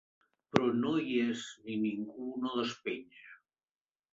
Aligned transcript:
Però 0.53 0.69
no 0.77 0.93
hi 1.09 1.19
és 1.25 1.43
ni 1.67 1.77
ningú 1.83 2.33
no 2.47 2.55
despenja. 2.61 3.39